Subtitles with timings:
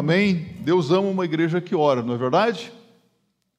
[0.00, 0.56] Amém?
[0.60, 2.72] Deus ama uma igreja que ora, não é verdade?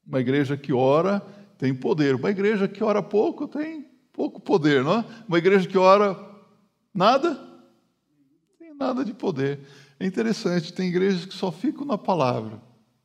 [0.04, 1.24] Uma igreja que ora
[1.56, 2.16] tem poder.
[2.16, 5.04] Uma igreja que ora pouco tem pouco poder, não é?
[5.28, 6.18] Uma igreja que ora
[6.92, 7.38] nada,
[8.58, 9.60] tem nada de poder.
[10.00, 12.60] É interessante, tem igrejas que só ficam na palavra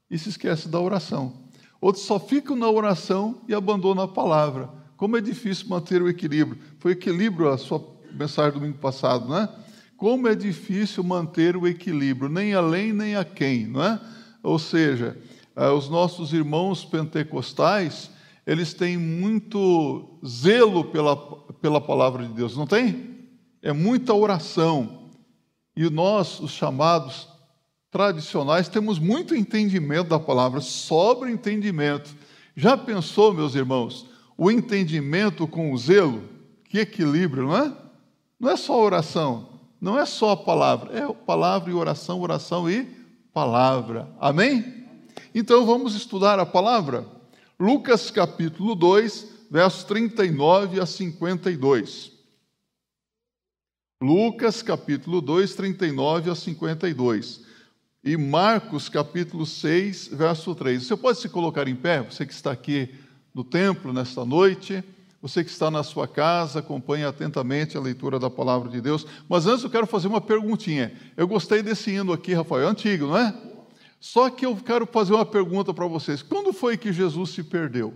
[0.10, 1.32] e se esquecem da oração.
[1.80, 4.68] Outros só ficam na oração e abandonam a palavra.
[4.96, 6.60] Como é difícil manter o equilíbrio.
[6.80, 9.67] Foi equilíbrio a sua mensagem do domingo passado, não é?
[9.98, 14.00] Como é difícil manter o equilíbrio, nem além nem a quem, não é?
[14.44, 15.18] Ou seja,
[15.56, 18.12] eh, os nossos irmãos pentecostais,
[18.46, 21.18] eles têm muito zelo pela,
[21.54, 23.18] pela palavra de Deus, não tem?
[23.60, 25.10] É muita oração,
[25.76, 27.28] e nós, os chamados
[27.90, 32.16] tradicionais, temos muito entendimento da palavra, sobre entendimento.
[32.56, 34.08] Já pensou, meus irmãos,
[34.38, 36.24] o entendimento com o zelo?
[36.66, 37.74] Que equilíbrio, não é?
[38.40, 42.84] Não é só oração, não é só a palavra, é palavra e oração, oração e
[43.32, 44.12] palavra.
[44.20, 44.86] Amém?
[45.34, 47.06] Então vamos estudar a palavra.
[47.60, 52.12] Lucas capítulo 2, versos 39 a 52.
[54.02, 57.46] Lucas capítulo 2, 39 a 52.
[58.04, 60.84] E Marcos capítulo 6, verso 3.
[60.84, 62.94] Você pode se colocar em pé, você que está aqui
[63.34, 64.84] no templo nesta noite,
[65.22, 69.06] você que está na sua casa, acompanhe atentamente a leitura da palavra de Deus.
[69.28, 70.96] Mas antes eu quero fazer uma perguntinha.
[71.16, 73.34] Eu gostei desse hino aqui, Rafael, é antigo, não é?
[74.00, 76.22] Só que eu quero fazer uma pergunta para vocês.
[76.22, 77.94] Quando foi que Jesus se perdeu?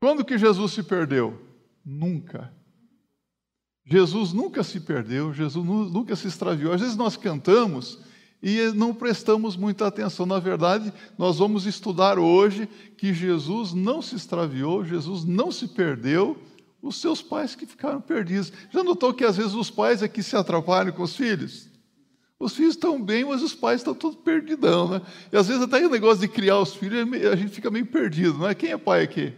[0.00, 1.38] Quando que Jesus se perdeu?
[1.84, 2.52] Nunca.
[3.84, 6.72] Jesus nunca se perdeu, Jesus nunca se extraviou.
[6.72, 8.02] Às vezes nós cantamos
[8.42, 10.24] e não prestamos muita atenção.
[10.24, 16.36] Na verdade, nós vamos estudar hoje que Jesus não se extraviou, Jesus não se perdeu,
[16.80, 18.52] os seus pais que ficaram perdidos.
[18.70, 21.68] Já notou que às vezes os pais é que se atrapalham com os filhos?
[22.38, 25.02] Os filhos estão bem, mas os pais estão todos perdidão, né?
[25.32, 27.00] E às vezes até o negócio de criar os filhos,
[27.32, 28.54] a gente fica meio perdido, não é?
[28.54, 29.32] Quem é pai aqui?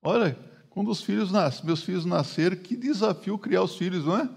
[0.00, 0.38] Olha,
[0.70, 4.30] quando os filhos nascem, meus filhos nasceram, que desafio criar os filhos, não é?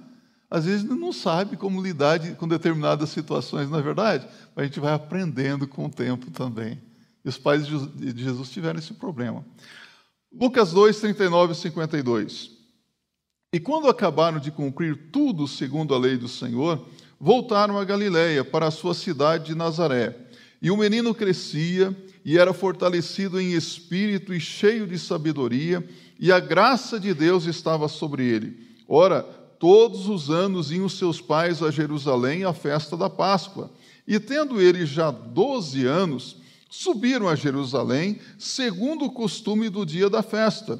[0.49, 4.27] Às vezes não sabe como lidar com determinadas situações, não é verdade?
[4.55, 6.81] A gente vai aprendendo com o tempo também.
[7.23, 9.45] E os pais de Jesus tiveram esse problema.
[10.33, 12.51] Lucas 2, 39 e 52.
[13.53, 16.85] E quando acabaram de cumprir tudo segundo a lei do Senhor,
[17.19, 20.15] voltaram a Galiléia, para a sua cidade de Nazaré.
[20.61, 25.87] E o menino crescia e era fortalecido em espírito e cheio de sabedoria,
[26.19, 28.67] e a graça de Deus estava sobre ele.
[28.87, 29.25] Ora,
[29.59, 33.69] todos os anos iam seus pais a Jerusalém à festa da Páscoa.
[34.07, 36.37] E tendo ele já doze anos,
[36.69, 40.79] subiram a Jerusalém, segundo o costume do dia da festa.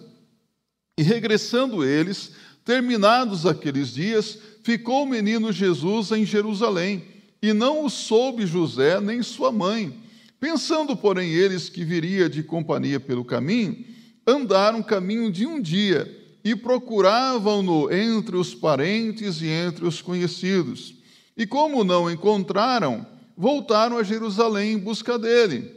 [0.98, 2.32] E regressando eles,
[2.64, 7.04] terminados aqueles dias, ficou o menino Jesus em Jerusalém,
[7.42, 9.94] e não o soube José nem sua mãe.
[10.40, 13.86] Pensando, porém, eles que viria de companhia pelo caminho,
[14.26, 16.19] andaram caminho de um dia
[16.50, 20.96] e procuravam-no entre os parentes e entre os conhecidos.
[21.38, 23.06] E como não encontraram,
[23.38, 25.72] voltaram a Jerusalém em busca dele.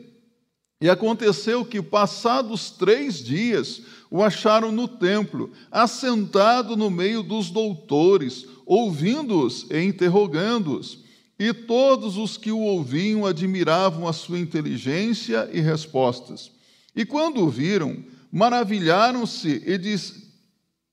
[0.81, 8.47] E aconteceu que, passados três dias, o acharam no templo, assentado no meio dos doutores,
[8.65, 11.00] ouvindo-os e interrogando-os.
[11.39, 16.50] E todos os que o ouviam admiravam a sua inteligência e respostas.
[16.97, 18.03] E quando o viram,
[18.33, 20.22] maravilharam-se e, diz,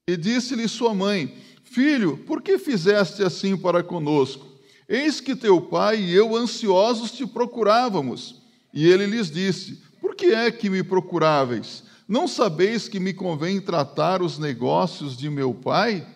[0.09, 4.47] e disse-lhe sua mãe: Filho, por que fizeste assim para conosco?
[4.88, 8.42] Eis que teu pai e eu ansiosos te procurávamos.
[8.74, 11.84] E ele lhes disse: Por que é que me procuráveis?
[12.08, 16.08] Não sabeis que me convém tratar os negócios de meu pai?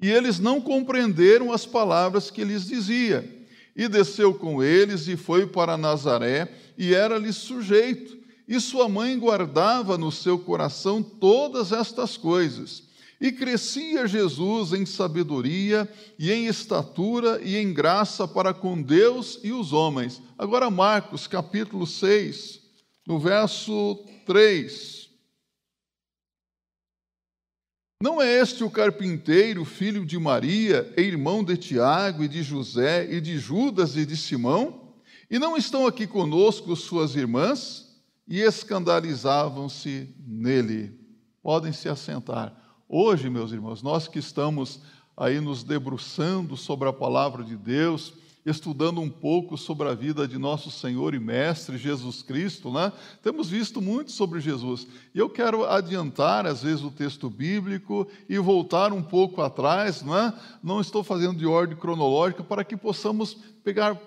[0.00, 3.34] E eles não compreenderam as palavras que lhes dizia.
[3.74, 9.98] E desceu com eles e foi para Nazaré, e era-lhes sujeito e sua mãe guardava
[9.98, 12.84] no seu coração todas estas coisas.
[13.20, 19.52] E crescia Jesus em sabedoria e em estatura e em graça para com Deus e
[19.52, 20.20] os homens.
[20.36, 22.60] Agora, Marcos, capítulo 6,
[23.06, 25.06] no verso 3.
[28.02, 33.10] Não é este o carpinteiro, filho de Maria, e irmão de Tiago e de José
[33.10, 34.92] e de Judas e de Simão?
[35.30, 37.85] E não estão aqui conosco suas irmãs?
[38.26, 40.98] E escandalizavam-se nele.
[41.42, 42.52] Podem se assentar.
[42.88, 44.80] Hoje, meus irmãos, nós que estamos
[45.16, 48.14] aí nos debruçando sobre a palavra de Deus,
[48.44, 52.92] estudando um pouco sobre a vida de nosso Senhor e Mestre Jesus Cristo, né?
[53.22, 54.86] Temos visto muito sobre Jesus.
[55.12, 60.32] E eu quero adiantar, às vezes, o texto bíblico e voltar um pouco atrás, né?
[60.62, 63.34] Não estou fazendo de ordem cronológica para que possamos
[63.64, 64.00] pegar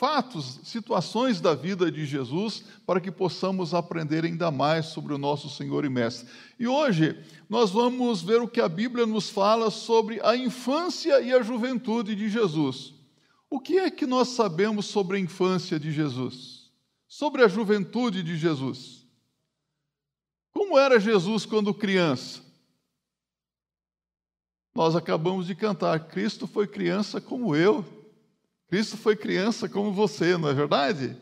[0.00, 5.50] fatos, situações da vida de Jesus, para que possamos aprender ainda mais sobre o nosso
[5.50, 6.26] Senhor e Mestre.
[6.58, 11.34] E hoje nós vamos ver o que a Bíblia nos fala sobre a infância e
[11.34, 12.94] a juventude de Jesus.
[13.50, 16.72] O que é que nós sabemos sobre a infância de Jesus?
[17.06, 19.06] Sobre a juventude de Jesus?
[20.50, 22.40] Como era Jesus quando criança?
[24.74, 27.99] Nós acabamos de cantar: Cristo foi criança como eu.
[28.70, 31.16] Cristo foi criança como você, não é verdade?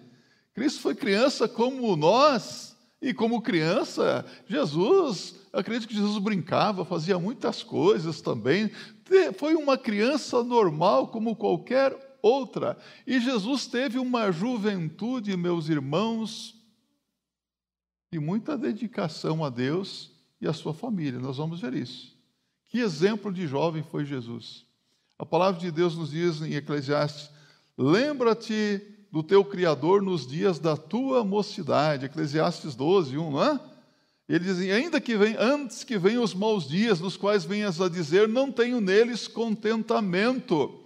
[0.54, 2.68] Cristo foi criança como nós,
[3.00, 8.70] e como criança, Jesus, acredito que Jesus brincava, fazia muitas coisas também.
[9.36, 12.76] Foi uma criança normal como qualquer outra.
[13.06, 16.56] E Jesus teve uma juventude, meus irmãos,
[18.12, 20.10] de muita dedicação a Deus
[20.40, 21.20] e à sua família.
[21.20, 22.16] Nós vamos ver isso.
[22.68, 24.66] Que exemplo de jovem foi Jesus?
[25.16, 27.30] A palavra de Deus nos diz em Eclesiastes
[27.78, 32.06] Lembra-te do teu Criador nos dias da tua mocidade.
[32.06, 33.60] Eclesiastes 12, 1, não é?
[34.28, 37.88] Ele diz: ainda que vem, antes que venham os maus dias, nos quais venhas a
[37.88, 40.84] dizer, não tenho neles contentamento.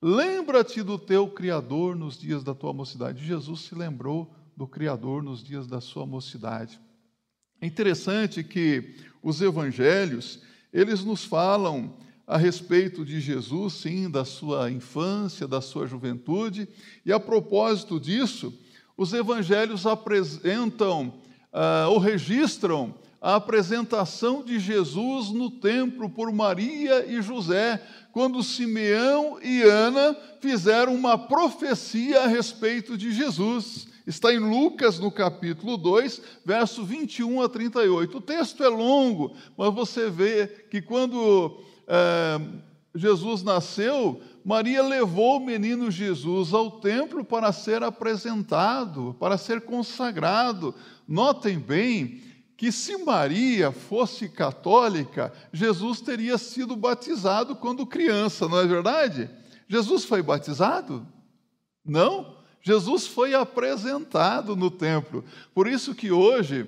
[0.00, 3.24] Lembra-te do teu Criador nos dias da tua mocidade.
[3.24, 6.78] Jesus se lembrou do Criador nos dias da sua mocidade.
[7.60, 10.40] É interessante que os evangelhos,
[10.72, 16.68] eles nos falam a respeito de Jesus, sim, da sua infância, da sua juventude,
[17.04, 18.52] e a propósito disso,
[18.96, 21.14] os evangelhos apresentam
[21.52, 27.82] uh, ou registram a apresentação de Jesus no templo por Maria e José,
[28.12, 33.86] quando Simeão e Ana fizeram uma profecia a respeito de Jesus.
[34.06, 38.16] Está em Lucas, no capítulo 2, verso 21 a 38.
[38.16, 42.40] O texto é longo, mas você vê que quando é,
[42.94, 50.74] Jesus nasceu, Maria levou o menino Jesus ao templo para ser apresentado, para ser consagrado.
[51.06, 52.20] Notem bem
[52.56, 59.28] que se Maria fosse católica, Jesus teria sido batizado quando criança, não é verdade?
[59.68, 61.06] Jesus foi batizado?
[61.84, 62.36] Não.
[62.62, 65.24] Jesus foi apresentado no templo.
[65.54, 66.66] Por isso que hoje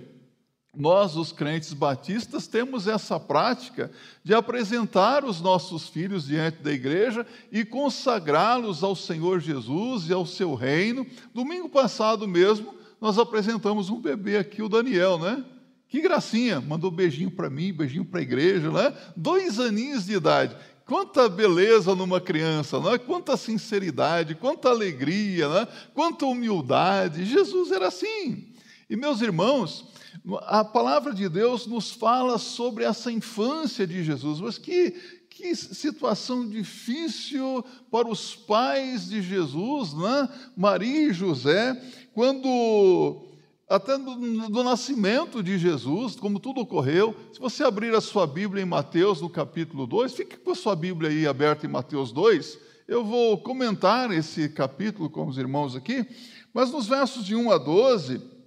[0.77, 3.91] nós, os crentes batistas, temos essa prática
[4.23, 10.27] de apresentar os nossos filhos diante da igreja e consagrá-los ao Senhor Jesus e ao
[10.27, 11.07] seu reino.
[11.35, 15.45] Domingo passado mesmo, nós apresentamos um bebê aqui, o Daniel, né?
[15.89, 18.95] Que gracinha, mandou beijinho para mim, beijinho para a igreja, né?
[19.17, 20.55] Dois aninhos de idade.
[20.85, 22.99] Quanta beleza numa criança, não é?
[22.99, 25.69] Quanta sinceridade, quanta alegria, né?
[25.95, 27.25] Quanta humildade.
[27.25, 28.49] Jesus era assim.
[28.89, 29.87] E meus irmãos,
[30.47, 34.91] a palavra de Deus nos fala sobre essa infância de Jesus, mas que,
[35.31, 40.29] que situação difícil para os pais de Jesus, né?
[40.57, 41.81] Maria e José,
[42.13, 43.25] quando
[43.69, 47.15] até do, do, nascimento de Jesus, como tudo ocorreu.
[47.33, 50.75] Se você abrir a sua Bíblia em Mateus, no capítulo 2, fique com a sua
[50.75, 52.59] Bíblia aí aberta em Mateus 2.
[52.89, 56.07] Eu vou comentar esse capítulo com os irmãos aqui,
[56.55, 58.38] mas nos versos de 1 a 12,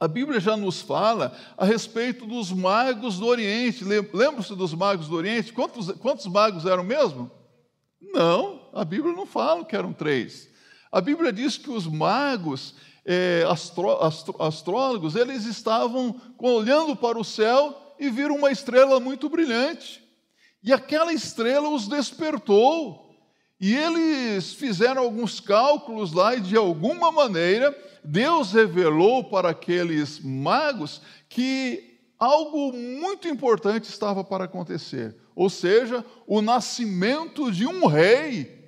[0.00, 3.84] a Bíblia já nos fala a respeito dos magos do Oriente.
[3.84, 5.52] Lembra-se dos magos do Oriente?
[5.52, 7.30] Quantos, quantos magos eram mesmo?
[8.00, 10.48] Não, a Bíblia não fala que eram três.
[10.90, 12.74] A Bíblia diz que os magos,
[13.04, 19.28] é, astro, astro, astrólogos, eles estavam olhando para o céu e viram uma estrela muito
[19.28, 20.02] brilhante.
[20.62, 23.06] E aquela estrela os despertou.
[23.60, 31.00] E eles fizeram alguns cálculos lá e, de alguma maneira, Deus revelou para aqueles magos
[31.28, 38.58] que algo muito importante estava para acontecer, ou seja, o nascimento de um rei.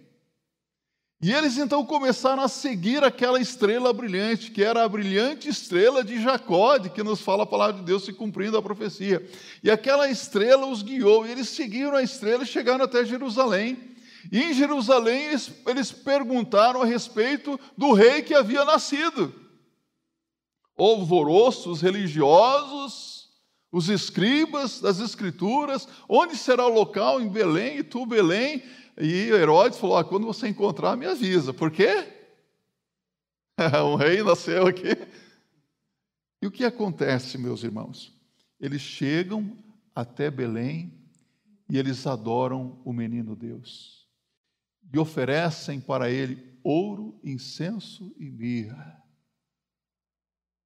[1.23, 6.23] E eles então começaram a seguir aquela estrela brilhante, que era a brilhante estrela de
[6.23, 9.29] Jacó, de que nos fala a palavra de Deus se cumprindo a profecia.
[9.63, 13.90] E aquela estrela os guiou, e eles seguiram a estrela e chegaram até Jerusalém.
[14.31, 19.35] E em Jerusalém eles, eles perguntaram a respeito do rei que havia nascido.
[20.77, 23.31] Alvoroços religiosos,
[23.71, 27.21] os escribas das escrituras, onde será o local?
[27.21, 28.63] Em Belém, e tu, Belém.
[28.99, 31.55] E Herodes falou: ah, quando você encontrar, me avisa.
[31.55, 32.09] Por quê?
[33.85, 34.97] um rei nasceu aqui.
[36.43, 38.13] E o que acontece, meus irmãos?
[38.59, 39.57] Eles chegam
[39.95, 40.93] até Belém
[41.69, 44.00] e eles adoram o menino Deus
[44.93, 49.03] e oferecem para ele ouro, incenso e mirra.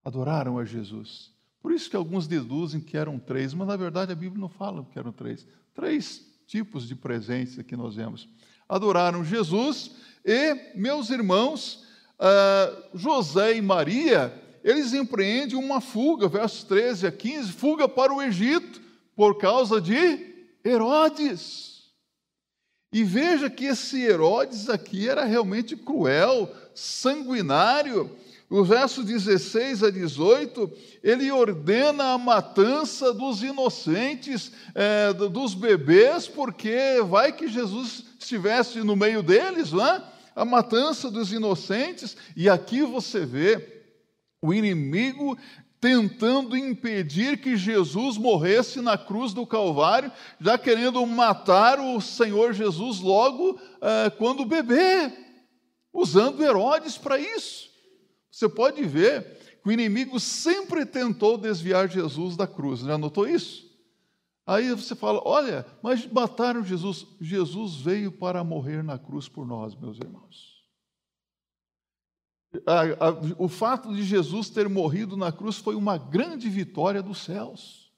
[0.04, 1.33] Adoraram a Jesus.
[1.61, 4.85] Por isso que alguns deduzem que eram três, mas na verdade a Bíblia não fala
[4.93, 5.47] que eram três.
[5.75, 8.28] Três tipos de presentes que nós vemos.
[8.69, 9.93] Adoraram Jesus
[10.25, 11.85] e, meus irmãos,
[12.19, 18.23] uh, José e Maria, eles empreendem uma fuga, versos 13 a 15, fuga para o
[18.23, 18.81] Egito,
[19.16, 21.74] por causa de Herodes.
[22.94, 28.08] E veja que esse Herodes aqui era realmente cruel, sanguinário.
[28.48, 30.70] O verso 16 a 18,
[31.02, 38.94] ele ordena a matança dos inocentes, é, dos bebês, porque vai que Jesus estivesse no
[38.94, 40.00] meio deles, não é?
[40.36, 43.82] a matança dos inocentes, e aqui você vê
[44.40, 45.36] o inimigo
[45.84, 50.10] tentando impedir que Jesus morresse na cruz do Calvário,
[50.40, 55.12] já querendo matar o Senhor Jesus logo eh, quando bebê,
[55.92, 57.68] usando Herodes para isso.
[58.30, 63.70] Você pode ver que o inimigo sempre tentou desviar Jesus da cruz, já notou isso?
[64.46, 67.06] Aí você fala: olha, mas mataram Jesus.
[67.20, 70.53] Jesus veio para morrer na cruz por nós, meus irmãos
[72.66, 77.18] a, a, o fato de Jesus ter morrido na cruz foi uma grande vitória dos
[77.18, 77.90] céus,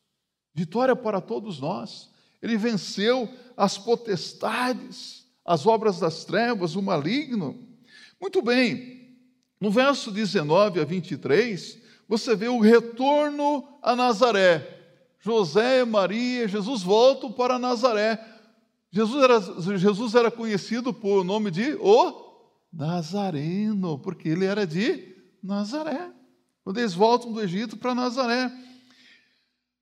[0.54, 2.10] vitória para todos nós.
[2.42, 7.58] Ele venceu as potestades, as obras das trevas, o maligno.
[8.20, 9.16] Muito bem,
[9.60, 14.74] no verso 19 a 23, você vê o retorno a Nazaré.
[15.20, 18.24] José, Maria, Jesus voltam para Nazaré.
[18.92, 22.25] Jesus era, Jesus era conhecido por nome de o
[22.76, 26.12] Nazareno, porque ele era de Nazaré.
[26.62, 28.52] Quando eles voltam do Egito para Nazaré.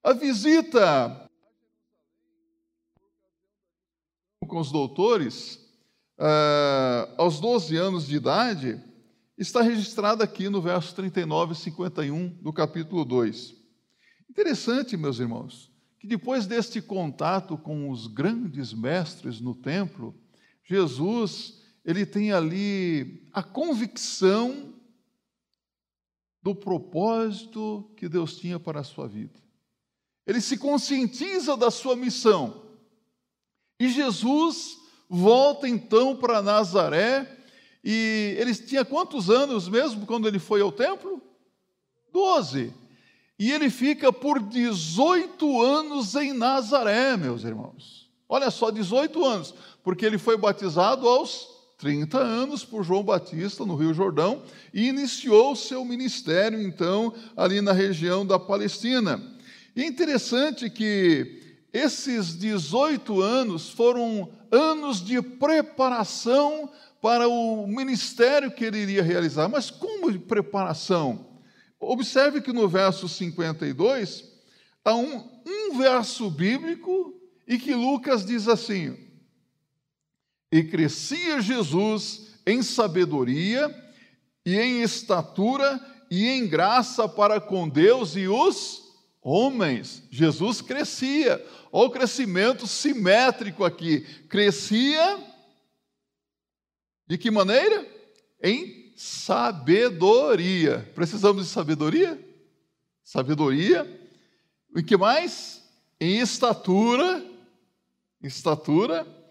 [0.02, 1.28] A visita
[4.46, 5.56] com os doutores,
[6.18, 8.80] uh, aos 12 anos de idade,
[9.36, 13.56] está registrada aqui no verso 39 e 51 do capítulo 2.
[14.30, 20.14] Interessante, meus irmãos, que depois deste contato com os grandes mestres no templo,
[20.62, 24.72] Jesus ele tem ali a convicção
[26.42, 29.38] do propósito que Deus tinha para a sua vida.
[30.26, 32.62] Ele se conscientiza da sua missão.
[33.78, 37.30] E Jesus volta então para Nazaré.
[37.82, 41.20] E ele tinha quantos anos mesmo quando ele foi ao templo?
[42.10, 42.72] Doze.
[43.38, 48.10] E ele fica por 18 anos em Nazaré, meus irmãos.
[48.28, 53.74] Olha só, 18 anos, porque ele foi batizado aos 30 anos por João Batista no
[53.74, 59.22] Rio Jordão e iniciou seu ministério, então, ali na região da Palestina.
[59.74, 66.70] E é interessante que esses 18 anos foram anos de preparação
[67.02, 69.48] para o ministério que ele iria realizar.
[69.48, 71.26] Mas como de preparação?
[71.78, 74.24] Observe que no verso 52
[74.84, 78.96] há um, um verso bíblico e que Lucas diz assim:
[80.54, 83.74] e crescia Jesus em sabedoria
[84.46, 88.80] e em estatura e em graça para com Deus e os
[89.20, 90.04] homens.
[90.12, 91.44] Jesus crescia.
[91.72, 94.02] Olha o crescimento simétrico aqui.
[94.28, 95.18] Crescia
[97.08, 97.84] de que maneira?
[98.40, 100.88] Em sabedoria.
[100.94, 102.16] Precisamos de sabedoria?
[103.02, 104.08] Sabedoria.
[104.76, 105.64] E que mais?
[106.00, 107.28] Em estatura.
[108.22, 109.23] Estatura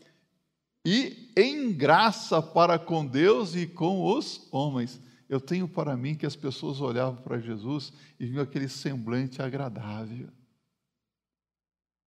[0.85, 4.99] e em graça para com Deus e com os homens.
[5.29, 10.29] Eu tenho para mim que as pessoas olhavam para Jesus e viam aquele semblante agradável,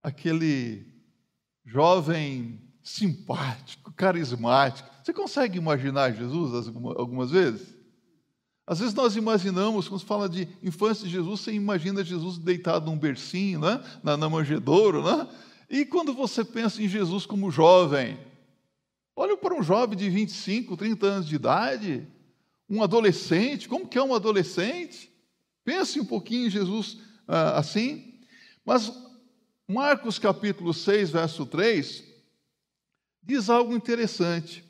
[0.03, 0.85] aquele
[1.65, 4.89] jovem simpático, carismático.
[5.03, 7.75] Você consegue imaginar Jesus algumas vezes?
[8.65, 12.85] Às vezes nós imaginamos, quando se fala de infância de Jesus, você imagina Jesus deitado
[12.85, 13.81] num bercinho, né?
[14.03, 15.27] na, na né?
[15.69, 18.17] E quando você pensa em Jesus como jovem,
[19.19, 22.07] Olha para um jovem de 25, 30 anos de idade,
[22.69, 25.11] um adolescente, como que é um adolescente?
[25.65, 28.13] Pense um pouquinho em Jesus ah, assim.
[28.63, 28.93] Mas
[29.67, 32.03] Marcos capítulo 6, verso 3,
[33.23, 34.63] diz algo interessante.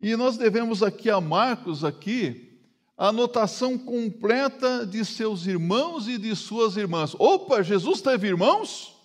[0.00, 2.60] E nós devemos aqui a Marcos aqui
[2.96, 7.12] a anotação completa de seus irmãos e de suas irmãs.
[7.18, 8.96] Opa, Jesus teve irmãos?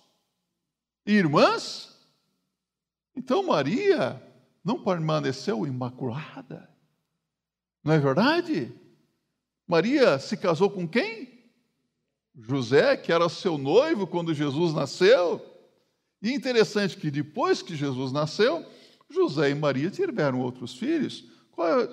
[1.04, 1.98] Irmãs?
[3.16, 4.27] Então Maria
[4.64, 6.68] não permaneceu imaculada.
[7.82, 8.72] Não é verdade?
[9.66, 11.28] Maria se casou com quem?
[12.34, 15.44] José, que era seu noivo quando Jesus nasceu.
[16.22, 18.64] E interessante que depois que Jesus nasceu,
[19.10, 21.24] José e Maria tiveram outros filhos,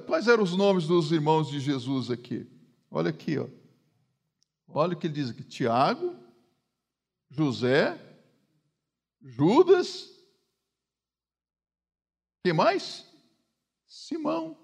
[0.06, 2.46] Quais eram os nomes dos irmãos de Jesus aqui?
[2.92, 3.48] Olha aqui, ó.
[4.68, 6.16] Olha o que ele diz aqui: Tiago,
[7.32, 8.00] José,
[9.24, 10.15] Judas,
[12.46, 13.04] quem mais?
[13.88, 14.56] Simão.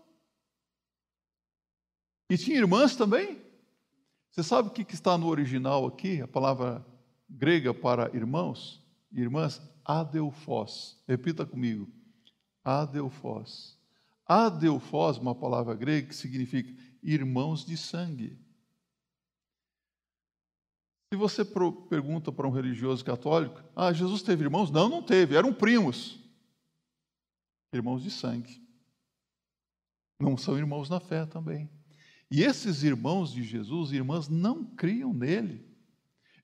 [2.29, 3.41] E tinha irmãs também?
[4.29, 6.21] Você sabe o que está no original aqui?
[6.21, 6.85] A palavra
[7.27, 8.79] grega para irmãos
[9.11, 9.59] irmãs?
[9.83, 10.95] Adelfós.
[11.07, 11.91] Repita comigo.
[12.63, 13.75] Adelfós.
[14.27, 16.71] Adelfós, uma palavra grega que significa
[17.01, 18.37] irmãos de sangue.
[21.11, 21.43] Se você
[21.89, 24.69] pergunta para um religioso católico, ah, Jesus teve irmãos?
[24.69, 26.20] Não, não teve, eram primos.
[27.73, 28.61] Irmãos de sangue.
[30.19, 31.69] Não são irmãos na fé também.
[32.29, 35.65] E esses irmãos de Jesus, irmãs, não criam nele.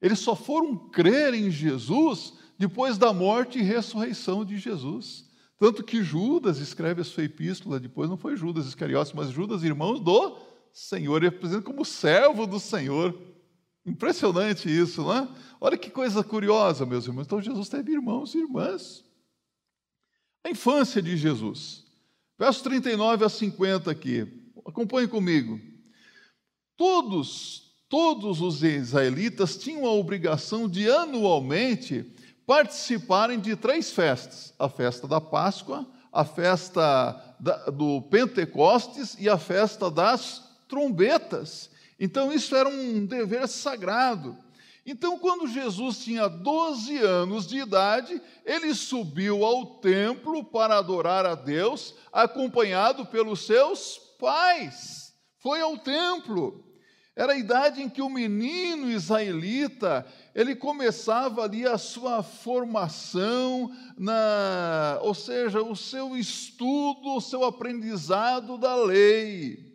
[0.01, 5.25] Eles só foram crer em Jesus depois da morte e ressurreição de Jesus.
[5.57, 9.99] Tanto que Judas escreve a sua epístola, depois não foi Judas Iscariotes, mas Judas, irmãos
[9.99, 10.37] do
[10.71, 13.17] Senhor, ele apresenta como servo do Senhor.
[13.85, 15.27] Impressionante isso, não é?
[15.59, 17.25] Olha que coisa curiosa, meus irmãos.
[17.25, 19.03] Então Jesus teve irmãos e irmãs.
[20.47, 21.83] A infância de Jesus.
[22.39, 24.25] Verso 39 a 50 aqui.
[24.65, 25.59] Acompanhe comigo.
[26.77, 32.05] Todos, todos os israelitas tinham a obrigação de anualmente
[32.45, 37.35] participarem de três festas: a festa da Páscoa, a festa
[37.73, 41.69] do Pentecostes e a festa das trombetas.
[41.99, 44.37] Então, isso era um dever sagrado.
[44.89, 51.35] Então, quando Jesus tinha 12 anos de idade, ele subiu ao templo para adorar a
[51.35, 55.13] Deus, acompanhado pelos seus pais.
[55.39, 56.63] Foi ao templo.
[57.17, 64.99] Era a idade em que o menino israelita, ele começava ali a sua formação, na,
[65.01, 69.66] ou seja, o seu estudo, o seu aprendizado da lei.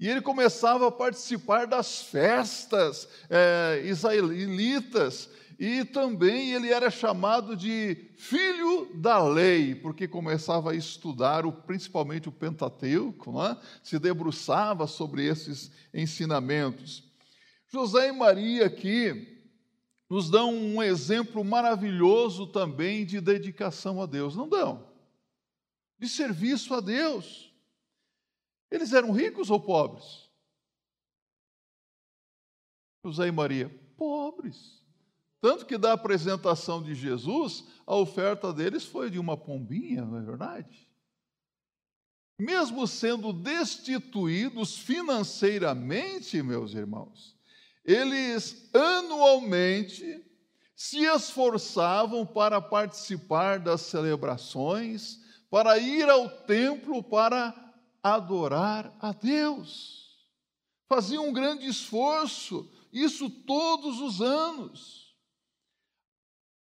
[0.00, 5.28] E ele começava a participar das festas é, israelitas,
[5.58, 12.28] e também ele era chamado de filho da lei, porque começava a estudar o, principalmente
[12.28, 13.56] o Pentateuco, é?
[13.82, 17.02] se debruçava sobre esses ensinamentos.
[17.66, 19.36] José e Maria aqui
[20.08, 24.88] nos dão um exemplo maravilhoso também de dedicação a Deus, não dão?
[25.98, 27.47] De serviço a Deus.
[28.70, 30.28] Eles eram ricos ou pobres?
[33.04, 34.82] José e Maria, pobres.
[35.40, 40.22] Tanto que da apresentação de Jesus, a oferta deles foi de uma pombinha, não é
[40.22, 40.88] verdade?
[42.40, 47.36] Mesmo sendo destituídos financeiramente, meus irmãos,
[47.84, 50.24] eles anualmente
[50.74, 57.67] se esforçavam para participar das celebrações, para ir ao templo para
[58.14, 60.08] adorar a Deus.
[60.88, 65.14] Faziam um grande esforço, isso todos os anos.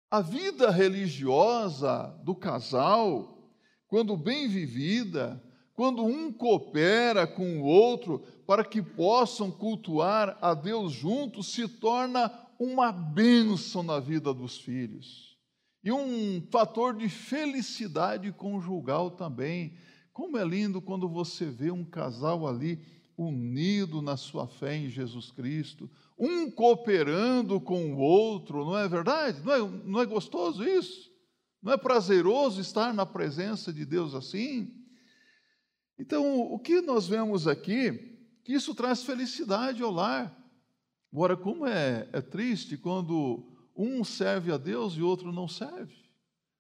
[0.10, 3.50] A vida religiosa do casal,
[3.88, 5.42] quando bem vivida,
[5.74, 12.30] quando um coopera com o outro para que possam cultuar a Deus juntos, se torna
[12.60, 15.38] uma bênção na vida dos filhos.
[15.84, 19.76] E um fator de felicidade conjugal também,
[20.22, 22.80] como é lindo quando você vê um casal ali
[23.18, 29.42] unido na sua fé em Jesus Cristo, um cooperando com o outro, não é verdade?
[29.44, 31.12] Não é, não é gostoso isso?
[31.60, 34.72] Não é prazeroso estar na presença de Deus assim?
[35.98, 40.38] Então, o que nós vemos aqui, que isso traz felicidade ao lar.
[41.12, 43.44] Agora, como é, é triste quando
[43.76, 45.96] um serve a Deus e o outro não serve.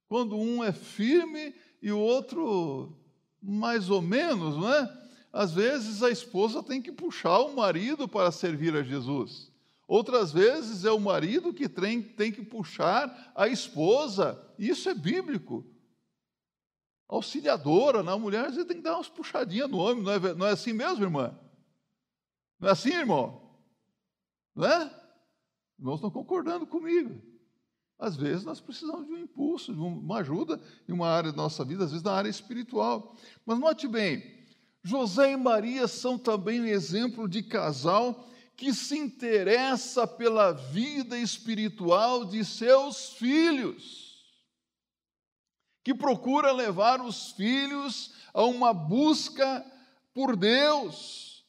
[0.07, 2.97] Quando um é firme e o outro
[3.41, 5.01] mais ou menos, não é?
[5.33, 9.51] Às vezes a esposa tem que puxar o marido para servir a Jesus.
[9.87, 14.41] Outras vezes é o marido que tem, tem que puxar a esposa.
[14.57, 15.65] Isso é bíblico.
[17.07, 20.03] Auxiliadora, na mulher, você tem que dar umas puxadinhas no homem.
[20.03, 21.37] Não é, não é assim mesmo, irmã?
[22.59, 23.41] Não é assim, irmão?
[24.55, 25.01] Não é?
[25.77, 27.21] Irmãos estão concordando comigo.
[28.01, 30.59] Às vezes nós precisamos de um impulso, de uma ajuda
[30.89, 33.15] em uma área da nossa vida, às vezes na área espiritual.
[33.45, 34.23] Mas note bem,
[34.83, 42.25] José e Maria são também um exemplo de casal que se interessa pela vida espiritual
[42.25, 44.19] de seus filhos,
[45.83, 49.63] que procura levar os filhos a uma busca
[50.11, 51.45] por Deus,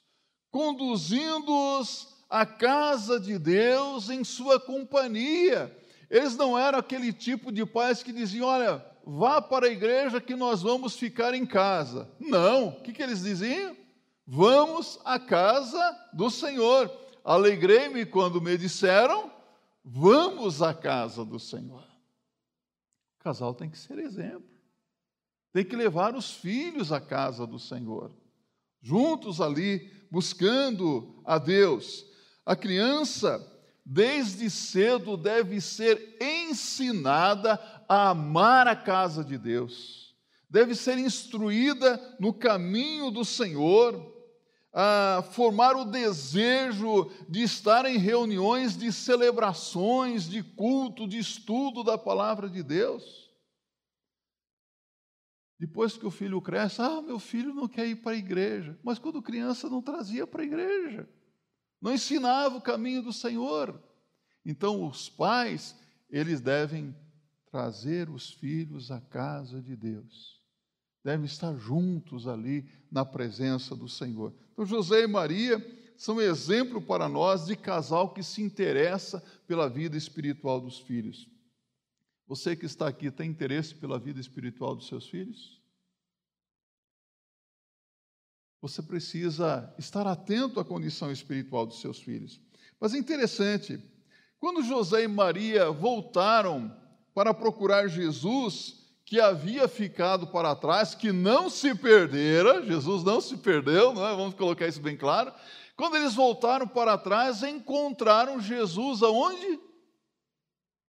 [0.50, 5.80] conduzindo-os à casa de Deus em sua companhia
[6.12, 10.36] eles não eram aquele tipo de pais que diziam: olha, vá para a igreja que
[10.36, 12.06] nós vamos ficar em casa.
[12.20, 13.74] Não, o que, que eles diziam?
[14.26, 15.80] Vamos à casa
[16.12, 16.94] do Senhor.
[17.24, 19.32] Alegrei-me quando me disseram,
[19.82, 21.84] vamos à casa do Senhor.
[23.18, 24.50] O casal tem que ser exemplo,
[25.50, 28.12] tem que levar os filhos à casa do Senhor,
[28.82, 32.04] juntos ali, buscando a Deus.
[32.44, 33.38] A criança,
[33.84, 40.14] desde cedo, deve ser ensinada a amar a casa de Deus,
[40.48, 44.10] deve ser instruída no caminho do Senhor,
[44.72, 51.98] a formar o desejo de estar em reuniões de celebrações, de culto, de estudo da
[51.98, 53.30] palavra de Deus.
[55.58, 58.76] Depois que o filho cresce, ah, meu filho não quer ir para a igreja.
[58.82, 61.08] Mas quando criança não trazia para a igreja,
[61.82, 63.78] não ensinava o caminho do Senhor.
[64.46, 65.76] Então os pais,
[66.08, 66.96] eles devem
[67.50, 70.42] trazer os filhos à casa de Deus
[71.04, 74.32] devem estar juntos ali na presença do Senhor.
[74.52, 75.60] Então, José e Maria
[75.96, 81.28] são exemplo para nós de casal que se interessa pela vida espiritual dos filhos.
[82.26, 85.60] Você que está aqui tem interesse pela vida espiritual dos seus filhos?
[88.62, 92.40] Você precisa estar atento à condição espiritual dos seus filhos.
[92.80, 93.82] Mas é interessante,
[94.38, 96.74] quando José e Maria voltaram
[97.12, 103.36] para procurar Jesus, que havia ficado para trás, que não se perdera, Jesus não se
[103.36, 104.14] perdeu, não é?
[104.14, 105.32] vamos colocar isso bem claro.
[105.76, 109.58] Quando eles voltaram para trás, encontraram Jesus aonde?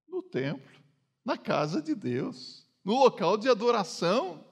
[0.07, 0.71] No templo,
[1.25, 4.45] na casa de Deus, no local de adoração,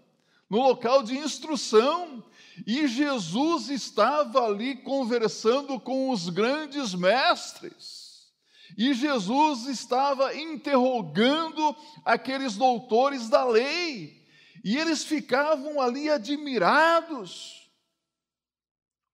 [0.50, 2.24] no local de instrução.
[2.66, 8.32] E Jesus estava ali conversando com os grandes mestres.
[8.78, 14.26] E Jesus estava interrogando aqueles doutores da lei,
[14.64, 17.70] e eles ficavam ali admirados,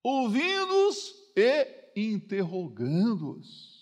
[0.04, 3.78] ouvindo-os e interrogando-os.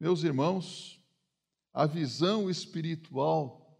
[0.00, 1.02] Meus irmãos,
[1.72, 3.78] a visão espiritual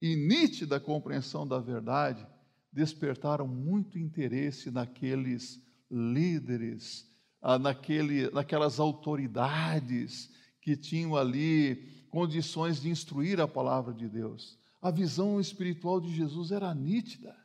[0.00, 2.26] e nítida compreensão da verdade
[2.72, 10.30] despertaram muito interesse naqueles líderes ah, naquele, naquelas autoridades
[10.60, 14.56] que tinham ali condições de instruir a palavra de Deus.
[14.80, 17.36] A visão espiritual de Jesus era nítida.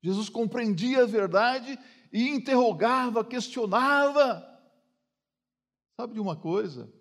[0.00, 1.76] Jesus compreendia a verdade
[2.12, 4.46] e interrogava, questionava.
[5.98, 6.92] Sabe de uma coisa?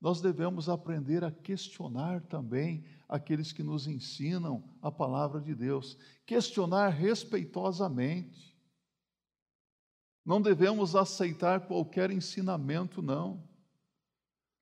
[0.00, 6.90] Nós devemos aprender a questionar também aqueles que nos ensinam a palavra de Deus, questionar
[6.90, 8.56] respeitosamente.
[10.24, 13.48] Não devemos aceitar qualquer ensinamento, não.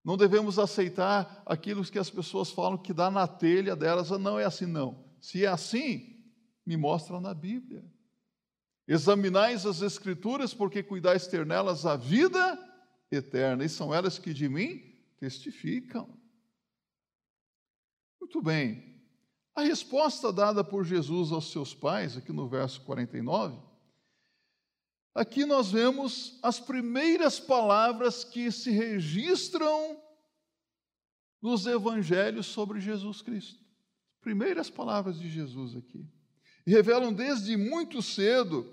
[0.05, 4.13] Não devemos aceitar aquilo que as pessoas falam que dá na telha delas.
[4.13, 5.05] Ah, não é assim, não.
[5.21, 6.23] Se é assim,
[6.65, 7.85] me mostra na Bíblia.
[8.87, 12.57] Examinais as Escrituras, porque cuidais ter nelas a vida
[13.11, 14.81] eterna, e são elas que de mim
[15.19, 16.17] testificam.
[18.27, 18.83] Muito bem.
[19.55, 23.57] A resposta dada por Jesus aos seus pais, aqui no verso 49,
[25.15, 30.03] Aqui nós vemos as primeiras palavras que se registram
[31.41, 33.65] nos evangelhos sobre Jesus Cristo.
[34.21, 36.05] Primeiras palavras de Jesus aqui.
[36.67, 38.69] Revelam desde muito cedo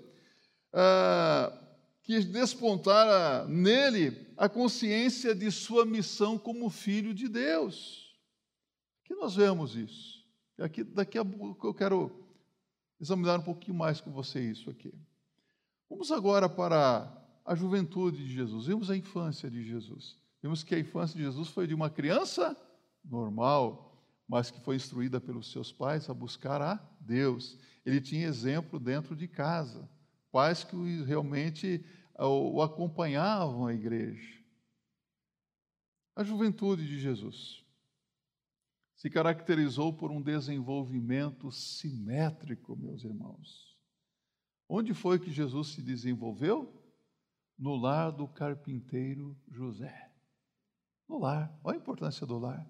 [0.72, 1.56] ah,
[2.02, 8.03] que despontara nele a consciência de sua missão como filho de Deus.
[9.04, 10.24] Aqui nós vemos isso.
[10.58, 12.10] Aqui, daqui a pouco eu quero
[12.98, 14.94] examinar um pouquinho mais com você isso aqui.
[15.90, 17.12] Vamos agora para
[17.44, 18.66] a juventude de Jesus.
[18.66, 20.16] Vimos a infância de Jesus.
[20.42, 22.56] Vimos que a infância de Jesus foi de uma criança
[23.04, 27.58] normal, mas que foi instruída pelos seus pais a buscar a Deus.
[27.84, 29.86] Ele tinha exemplo dentro de casa,
[30.32, 31.84] pais que realmente
[32.18, 34.42] o acompanhavam à igreja.
[36.16, 37.63] A juventude de Jesus
[39.04, 43.78] se caracterizou por um desenvolvimento simétrico, meus irmãos.
[44.66, 46.82] Onde foi que Jesus se desenvolveu?
[47.58, 50.10] No lar do carpinteiro José.
[51.06, 51.54] No lar.
[51.62, 52.66] Olha a importância do lar.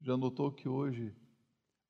[0.00, 1.16] Já notou que hoje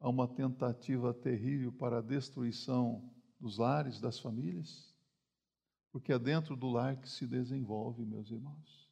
[0.01, 4.91] há uma tentativa terrível para a destruição dos lares, das famílias?
[5.93, 8.91] Porque é dentro do lar que se desenvolve, meus irmãos,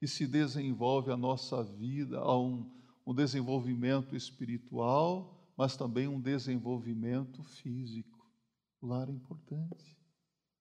[0.00, 2.76] que se desenvolve a nossa vida, há um,
[3.08, 8.18] um desenvolvimento espiritual, mas também um desenvolvimento físico.
[8.82, 9.96] O lar é importante.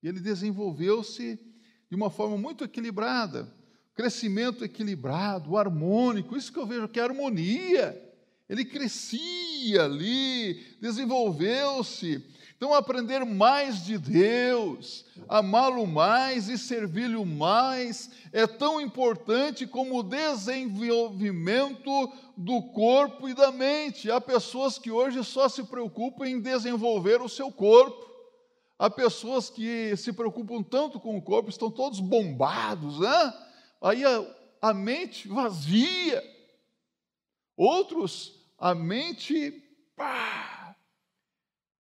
[0.02, 1.38] E ele desenvolveu-se
[1.90, 3.54] de uma forma muito equilibrada,
[3.94, 8.02] crescimento equilibrado, harmônico, isso que eu vejo que é harmonia
[8.48, 12.24] Ele crescia ali, desenvolveu-se.
[12.58, 20.04] Então, aprender mais de Deus, amá-lo mais e servi-lo mais é tão importante como o
[20.04, 24.10] desenvolvimento do corpo e da mente.
[24.10, 28.08] Há pessoas que hoje só se preocupam em desenvolver o seu corpo.
[28.80, 33.34] Há pessoas que se preocupam tanto com o corpo, estão todos bombados, né?
[33.80, 34.26] aí a,
[34.62, 36.24] a mente vazia.
[37.56, 39.52] Outros, a mente
[39.96, 40.47] pá,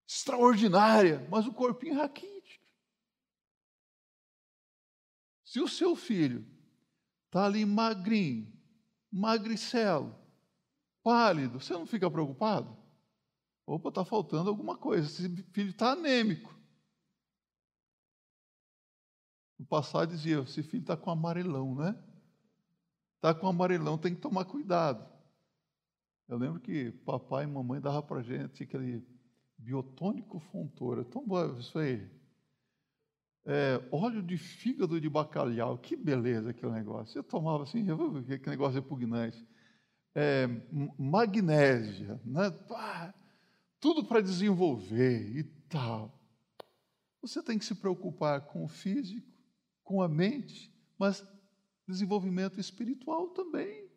[0.07, 2.65] extraordinária, mas o corpinho raquítico.
[5.43, 6.45] Se o seu filho
[7.25, 8.51] está ali magrinho,
[9.11, 10.15] magricelo,
[11.03, 12.77] pálido, você não fica preocupado?
[13.65, 15.07] Opa, está faltando alguma coisa.
[15.07, 16.55] Esse filho está anêmico.
[19.59, 22.01] No passado dizia, esse filho está com amarelão, né?
[23.15, 25.11] Está com amarelão, tem que tomar cuidado.
[26.27, 29.16] Eu lembro que papai e mamãe davam para gente aquele
[29.57, 31.03] biotônico fontoura.
[31.03, 32.07] Tão bom isso aí.
[33.45, 37.17] É, óleo de fígado de bacalhau, que beleza aquele negócio.
[37.17, 37.85] Eu tomava assim,
[38.41, 39.45] que negócio repugnante.
[40.13, 40.47] É,
[40.97, 42.51] magnésia, né?
[43.79, 46.19] Tudo para desenvolver e tal.
[47.21, 49.27] Você tem que se preocupar com o físico,
[49.83, 51.25] com a mente, mas
[51.87, 53.87] desenvolvimento espiritual também.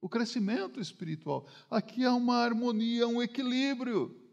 [0.00, 1.46] O crescimento espiritual.
[1.70, 4.27] Aqui há uma harmonia, um equilíbrio.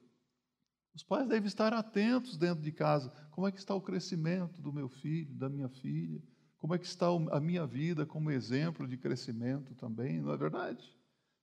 [0.96, 3.10] Os pais devem estar atentos dentro de casa.
[3.32, 6.24] Como é que está o crescimento do meu filho, da minha filha?
[6.58, 10.90] Como é que está a minha vida como exemplo de crescimento também, não é verdade?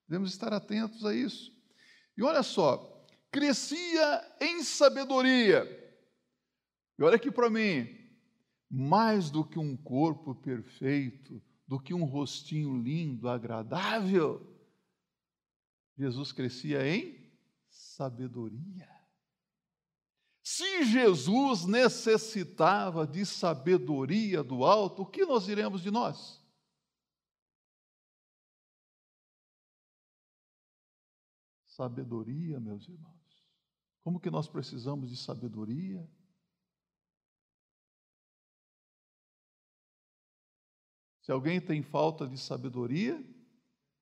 [0.09, 1.53] Devemos estar atentos a isso.
[2.17, 5.65] E olha só, crescia em sabedoria.
[6.99, 7.87] E olha aqui para mim,
[8.71, 14.51] mais do que um corpo perfeito, do que um rostinho lindo, agradável,
[15.97, 17.31] Jesus crescia em
[17.69, 18.92] sabedoria.
[20.43, 26.43] Se Jesus necessitava de sabedoria do alto, o que nós diremos de nós?
[31.67, 33.23] Sabedoria, meus irmãos.
[34.03, 36.11] Como que nós precisamos de sabedoria?
[41.23, 43.25] Se alguém tem falta de sabedoria,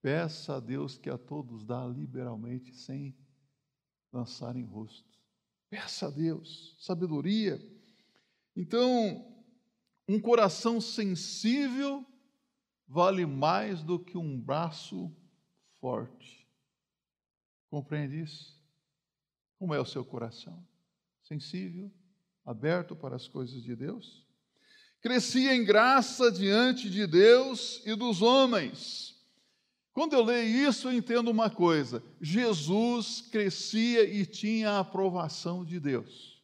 [0.00, 3.14] peça a Deus que a todos dá liberalmente, sem
[4.10, 5.09] lançar em rosto.
[5.70, 7.58] Peça a Deus sabedoria.
[8.54, 9.44] Então,
[10.06, 12.04] um coração sensível
[12.86, 15.10] vale mais do que um braço
[15.80, 16.46] forte.
[17.70, 18.60] Compreende isso?
[19.58, 20.66] Como é o seu coração?
[21.22, 21.90] Sensível,
[22.44, 24.28] aberto para as coisas de Deus?
[25.00, 29.18] crescia em graça diante de Deus e dos homens.
[29.92, 35.80] Quando eu leio isso, eu entendo uma coisa: Jesus crescia e tinha a aprovação de
[35.80, 36.42] Deus.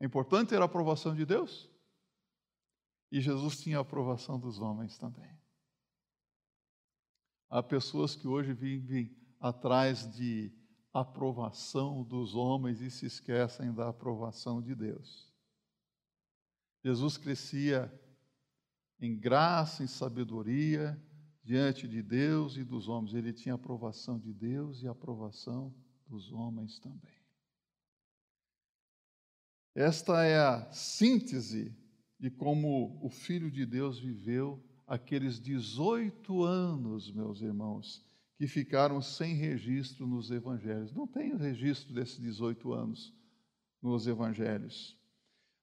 [0.00, 1.68] É importante ter a aprovação de Deus?
[3.12, 5.38] E Jesus tinha a aprovação dos homens também.
[7.50, 10.52] Há pessoas que hoje vivem atrás de
[10.92, 15.30] aprovação dos homens e se esquecem da aprovação de Deus.
[16.84, 17.92] Jesus crescia
[19.00, 21.00] em graça, em sabedoria,
[21.50, 23.12] diante de Deus e dos homens.
[23.12, 25.74] Ele tinha aprovação de Deus e aprovação
[26.06, 27.18] dos homens também.
[29.74, 31.76] Esta é a síntese
[32.20, 39.34] de como o Filho de Deus viveu aqueles 18 anos, meus irmãos, que ficaram sem
[39.34, 40.92] registro nos evangelhos.
[40.92, 43.12] Não tem registro desses 18 anos
[43.82, 44.96] nos evangelhos.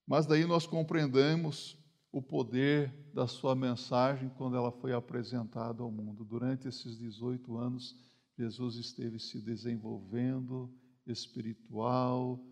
[0.06, 1.78] Mas daí nós compreendemos
[2.18, 6.26] o poder da sua mensagem quando ela foi apresentada ao mundo.
[6.26, 7.96] Durante esses 18 anos,
[8.36, 10.74] Jesus esteve se desenvolvendo
[11.06, 12.44] espiritual,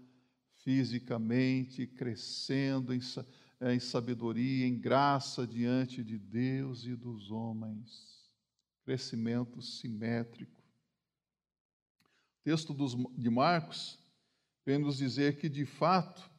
[0.58, 3.00] fisicamente, crescendo em,
[3.74, 8.24] em sabedoria, em graça diante de Deus e dos homens.
[8.84, 10.62] Crescimento simétrico.
[12.40, 13.98] O texto dos, de Marcos
[14.64, 16.30] vem nos dizer que, de fato,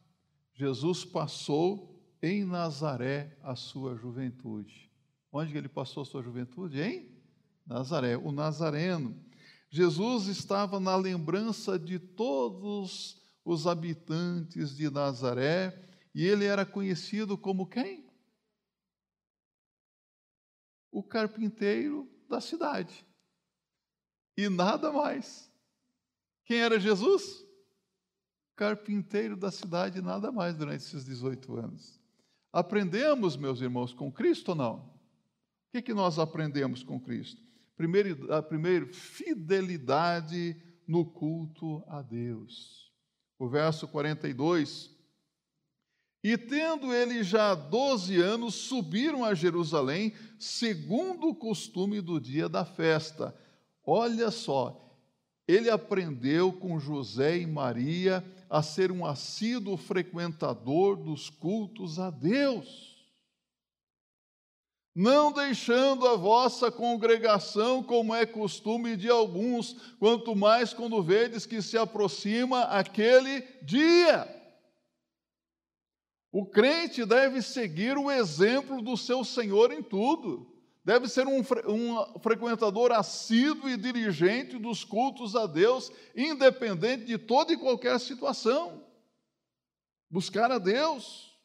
[0.53, 4.91] Jesus passou em Nazaré a sua juventude.
[5.31, 6.81] Onde ele passou a sua juventude?
[6.81, 7.15] Em
[7.65, 9.23] Nazaré, o Nazareno.
[9.69, 17.67] Jesus estava na lembrança de todos os habitantes de Nazaré e ele era conhecido como
[17.67, 18.09] quem?
[20.91, 23.05] O carpinteiro da cidade.
[24.35, 25.51] E nada mais.
[26.45, 27.47] Quem era Jesus?
[28.57, 31.96] carpinteiro da cidade, nada mais durante esses 18 anos.
[32.57, 34.77] Aprendemos, meus irmãos, com Cristo ou não?
[34.77, 34.83] O
[35.73, 37.39] que, que nós aprendemos com Cristo?
[37.75, 42.91] Primeiro, a primeira, fidelidade no culto a Deus.
[43.37, 44.89] O verso 42.
[46.23, 52.65] E tendo ele já doze anos, subiram a Jerusalém, segundo o costume do dia da
[52.65, 53.39] festa.
[53.85, 54.99] Olha só,
[55.47, 62.95] ele aprendeu com José e Maria a ser um assíduo frequentador dos cultos a Deus.
[64.95, 71.61] Não deixando a vossa congregação, como é costume de alguns, quanto mais quando vedes que
[71.61, 74.27] se aproxima aquele dia.
[76.31, 80.56] O crente deve seguir o exemplo do seu Senhor em tudo
[80.87, 87.51] deve ser um, um frequentador assíduo e dirigente dos cultos a Deus, independente de toda
[87.51, 88.81] e qualquer situação.
[90.09, 91.37] Buscar a Deus,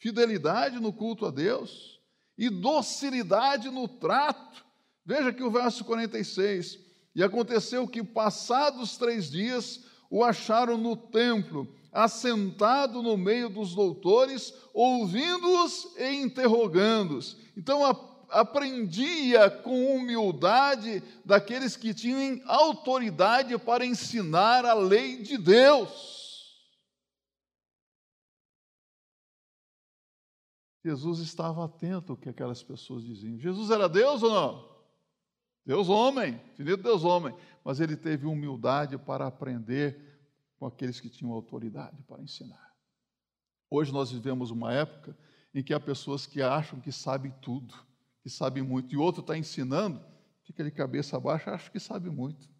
[0.00, 2.00] fidelidade no culto a Deus
[2.36, 4.66] e docilidade no trato.
[5.04, 6.76] Veja aqui o verso 46.
[7.14, 14.52] E aconteceu que, passados três dias, o acharam no templo, assentado no meio dos doutores,
[14.74, 17.38] ouvindo-os e interrogando-os.
[17.56, 26.16] Então, a aprendia com humildade daqueles que tinham autoridade para ensinar a lei de Deus.
[30.84, 33.38] Jesus estava atento ao que aquelas pessoas diziam.
[33.38, 34.76] Jesus era Deus ou não?
[35.64, 40.16] Deus homem, de Deus homem, mas ele teve humildade para aprender
[40.56, 42.72] com aqueles que tinham autoridade para ensinar.
[43.68, 45.16] Hoje nós vivemos uma época
[45.52, 47.85] em que há pessoas que acham que sabem tudo
[48.26, 50.04] que sabe muito, e outro está ensinando,
[50.42, 52.50] fica de cabeça baixa, acha que sabe muito.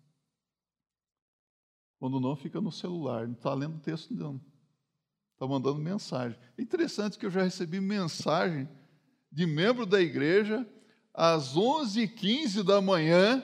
[1.99, 4.41] Quando não, fica no celular, não está lendo texto, não.
[5.33, 6.39] Está mandando mensagem.
[6.57, 8.69] É interessante que eu já recebi mensagem
[9.33, 10.65] de membro da igreja
[11.13, 13.43] às 11h15 da manhã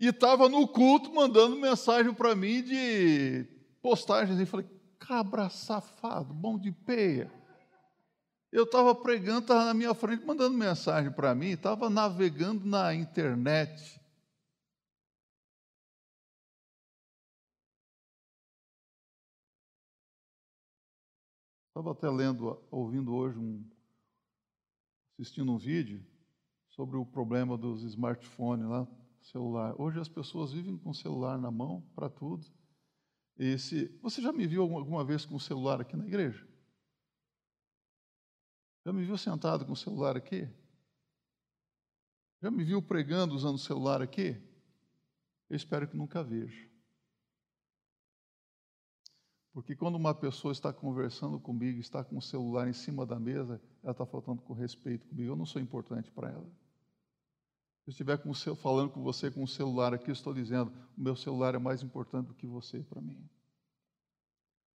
[0.00, 3.46] e estava no culto mandando mensagem para mim de
[3.82, 4.40] postagens.
[4.40, 4.66] E falei,
[4.98, 7.30] cabra safado, bom de peia.
[8.54, 14.00] Eu estava pregando, estava na minha frente, mandando mensagem para mim, estava navegando na internet.
[21.66, 23.68] Estava até lendo, ouvindo hoje um,
[25.18, 26.06] assistindo um vídeo
[26.68, 28.86] sobre o problema dos smartphones lá,
[29.20, 29.74] celular.
[29.80, 32.46] Hoje as pessoas vivem com o celular na mão para tudo.
[34.00, 36.53] Você já me viu alguma vez com o celular aqui na igreja?
[38.84, 40.48] Já me viu sentado com o celular aqui?
[42.42, 44.36] Já me viu pregando usando o celular aqui?
[45.48, 46.68] Eu espero que nunca veja.
[49.54, 53.62] Porque quando uma pessoa está conversando comigo, está com o celular em cima da mesa,
[53.82, 55.30] ela está faltando com respeito comigo.
[55.30, 56.50] Eu não sou importante para ela.
[57.84, 60.72] Se eu estiver com seu, falando com você com o celular aqui, eu estou dizendo:
[60.96, 63.28] o meu celular é mais importante do que você para mim.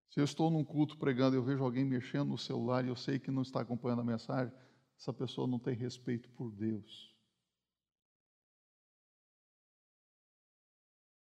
[0.09, 2.95] Se eu estou num culto pregando e eu vejo alguém mexendo no celular e eu
[2.95, 4.53] sei que não está acompanhando a mensagem,
[4.97, 7.15] essa pessoa não tem respeito por Deus.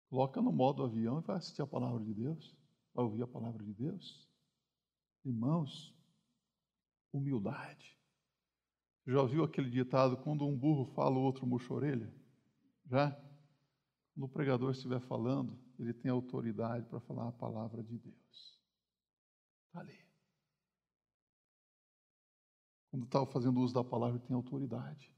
[0.10, 2.56] Coloca no modo avião e vai assistir a palavra de Deus,
[2.94, 4.28] vai ouvir a palavra de Deus.
[5.26, 5.96] Irmãos,
[7.12, 7.98] humildade.
[9.06, 12.14] Já ouviu aquele ditado, quando um burro fala, o outro murcha a orelha?
[12.86, 13.12] Já?
[14.14, 18.59] Quando o pregador estiver falando, ele tem autoridade para falar a palavra de Deus.
[19.70, 19.98] Está ali.
[22.90, 25.14] Quando está fazendo uso da palavra, tem autoridade.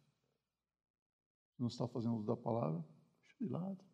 [1.56, 2.86] Se não está fazendo uso da palavra,
[3.24, 3.86] deixa de lado.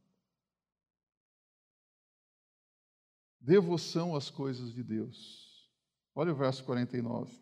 [3.39, 5.71] Devoção às coisas de Deus.
[6.15, 7.39] Olha o verso 49.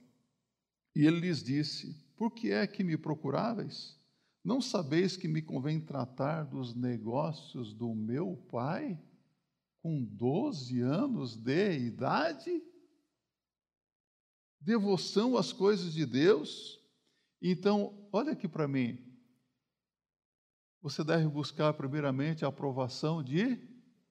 [0.93, 3.97] E ele lhes disse: Por que é que me procuráveis?
[4.43, 9.01] Não sabeis que me convém tratar dos negócios do meu pai
[9.81, 12.61] com 12 anos de idade?
[14.65, 16.81] Devoção às coisas de Deus.
[17.39, 18.99] Então, olha aqui para mim.
[20.81, 23.57] Você deve buscar primeiramente a aprovação de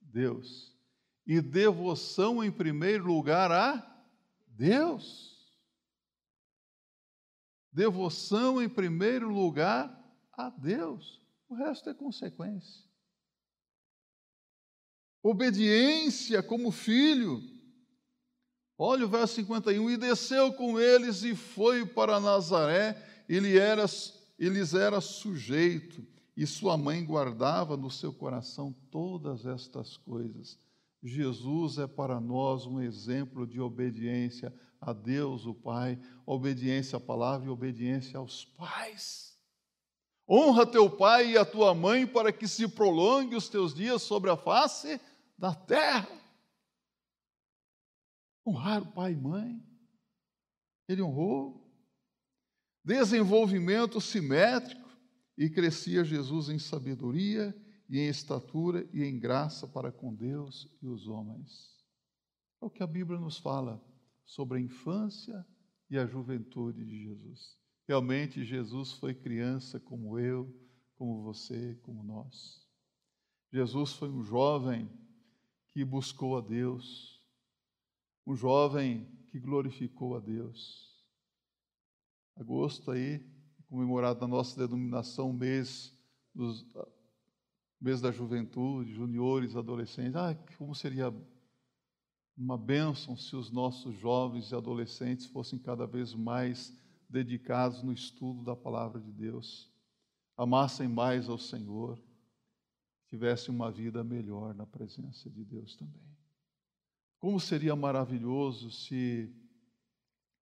[0.01, 0.73] Deus.
[1.27, 4.03] E devoção em primeiro lugar a
[4.47, 5.35] Deus.
[7.71, 9.91] Devoção em primeiro lugar
[10.31, 11.21] a Deus.
[11.49, 12.85] O resto é consequência.
[15.21, 17.54] Obediência como filho
[18.77, 23.85] Olha o verso 51, e desceu com eles e foi para Nazaré, ele era,
[24.37, 26.05] eles era sujeito,
[26.35, 30.59] e sua mãe guardava no seu coração todas estas coisas.
[31.01, 37.47] Jesus é para nós um exemplo de obediência a Deus, o Pai, obediência à palavra
[37.47, 39.35] e obediência aos pais.
[40.27, 44.31] Honra teu pai e a tua mãe para que se prolongue os teus dias sobre
[44.31, 44.99] a face
[45.37, 46.07] da terra.
[48.45, 49.63] Honrar o pai e mãe.
[50.87, 51.65] Ele honrou.
[52.83, 54.87] Desenvolvimento simétrico
[55.37, 57.55] e crescia Jesus em sabedoria
[57.89, 61.75] e em estatura e em graça para com Deus e os homens.
[62.61, 63.83] É o que a Bíblia nos fala
[64.25, 65.45] sobre a infância
[65.89, 67.57] e a juventude de Jesus.
[67.87, 70.51] Realmente, Jesus foi criança como eu,
[70.95, 72.65] como você, como nós.
[73.53, 74.89] Jesus foi um jovem
[75.69, 77.14] que buscou a Deus,
[78.25, 80.95] um jovem que glorificou a Deus.
[82.35, 83.25] Agosto aí,
[83.67, 85.93] comemorado na nossa denominação, mês
[86.33, 86.65] dos
[87.79, 90.15] mês da juventude, juniores, adolescentes.
[90.15, 91.13] Ah, como seria
[92.37, 96.75] uma bênção se os nossos jovens e adolescentes fossem cada vez mais
[97.09, 99.71] dedicados no estudo da palavra de Deus,
[100.35, 102.01] amassem mais ao Senhor,
[103.07, 106.14] tivessem uma vida melhor na presença de Deus também.
[107.25, 109.33] Como seria maravilhoso se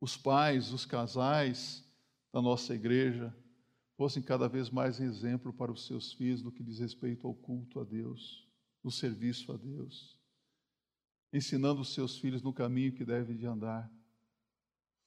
[0.02, 1.82] os pais, os casais
[2.30, 3.34] da nossa igreja
[3.96, 7.80] fossem cada vez mais exemplo para os seus filhos no que diz respeito ao culto
[7.80, 8.46] a Deus,
[8.84, 10.22] no serviço a Deus
[11.32, 13.90] ensinando os seus filhos no caminho que devem de andar.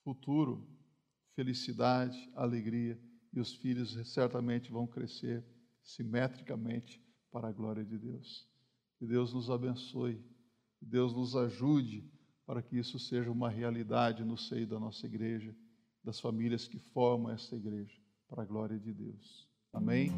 [0.02, 0.66] Futuro,
[1.34, 2.98] felicidade, alegria,
[3.34, 5.44] e os filhos certamente vão crescer
[5.82, 8.48] simetricamente para a glória de Deus.
[8.98, 10.24] Que Deus nos abençoe,
[10.80, 12.04] Deus nos ajude
[12.46, 15.54] para que isso seja uma realidade no seio da nossa igreja,
[16.02, 17.98] das famílias que formam essa igreja,
[18.28, 19.48] para a glória de Deus.
[19.72, 20.12] Amém?